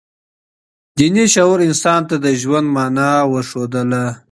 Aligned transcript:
دیني 0.97 1.25
شعور 1.33 1.59
انسان 1.67 2.01
ته 2.09 2.15
د 2.23 2.27
ژوند 2.41 2.67
مانا 2.75 3.09
وښودله. 3.31 4.03